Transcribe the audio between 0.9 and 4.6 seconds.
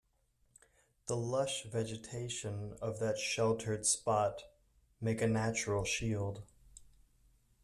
The lush vegetation of that sheltered spot